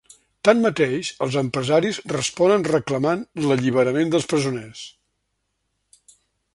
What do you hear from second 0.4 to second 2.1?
Tanmateix, els empresaris